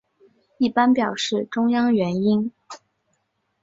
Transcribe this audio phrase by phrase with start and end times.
[0.57, 2.51] 一般表示中央元音。